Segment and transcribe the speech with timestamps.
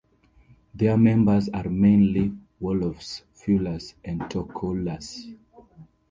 [0.73, 5.27] Their members are mainly Wolofs, Fulas and Tocouleurs.